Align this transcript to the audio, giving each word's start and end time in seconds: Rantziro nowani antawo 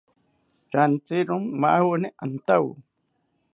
Rantziro 0.73 1.35
nowani 1.61 2.09
antawo 2.23 2.71